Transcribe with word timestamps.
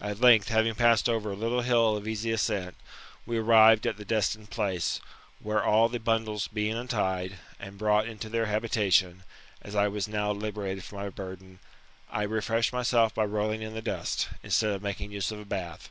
At 0.00 0.22
length, 0.22 0.48
having 0.48 0.74
passed 0.74 1.06
over 1.06 1.30
a 1.30 1.36
little 1.36 1.60
hill 1.60 1.98
of 1.98 2.08
easy 2.08 2.30
ascent, 2.32 2.76
we 3.26 3.36
arrived 3.36 3.86
at 3.86 3.98
the 3.98 4.06
destined 4.06 4.48
place, 4.48 5.02
where 5.38 5.62
all 5.62 5.90
the 5.90 6.00
bundles 6.00 6.48
being 6.48 6.74
untied, 6.74 7.36
and 7.60 7.76
brought 7.76 8.08
into 8.08 8.30
their 8.30 8.46
habitation, 8.46 9.22
as 9.60 9.74
I 9.76 9.88
was 9.88 10.08
now 10.08 10.32
liberated 10.32 10.82
from 10.82 11.00
my 11.00 11.10
burden, 11.10 11.58
I 12.10 12.22
refreshed 12.22 12.72
myself 12.72 13.14
by 13.14 13.26
rolling 13.26 13.60
in 13.60 13.74
the 13.74 13.82
dust, 13.82 14.30
instead 14.42 14.70
of 14.72 14.80
making 14.82 15.10
use 15.12 15.30
of 15.30 15.40
a 15.40 15.44
bath. 15.44 15.90